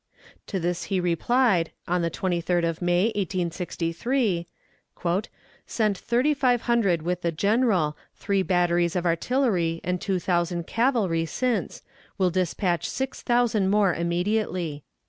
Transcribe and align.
To 0.47 0.59
this 0.59 0.85
he 0.85 0.99
replied 0.99 1.73
on 1.87 2.01
the 2.01 2.09
23d 2.09 2.67
of 2.67 2.81
May, 2.81 3.03
1863: 3.15 4.47
"Sent 5.67 5.95
thirty 5.95 6.33
five 6.33 6.63
hundred 6.63 7.03
with 7.03 7.21
the 7.21 7.31
General, 7.31 7.95
three 8.15 8.41
batteries 8.41 8.95
of 8.95 9.05
artillery 9.05 9.79
and 9.83 10.01
two 10.01 10.17
thousand 10.17 10.65
cavalry 10.65 11.27
since; 11.27 11.83
will 12.17 12.31
dispatch 12.31 12.89
six 12.89 13.21
thousand 13.21 13.69
more 13.69 13.93
immediately." 13.93 14.83